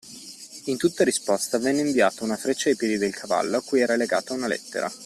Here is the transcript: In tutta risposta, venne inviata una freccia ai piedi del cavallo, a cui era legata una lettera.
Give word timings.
In 0.65 0.77
tutta 0.77 1.03
risposta, 1.03 1.59
venne 1.59 1.81
inviata 1.81 2.23
una 2.23 2.35
freccia 2.35 2.69
ai 2.69 2.75
piedi 2.75 2.97
del 2.97 3.13
cavallo, 3.13 3.57
a 3.57 3.61
cui 3.61 3.81
era 3.81 3.95
legata 3.95 4.33
una 4.33 4.47
lettera. 4.47 4.91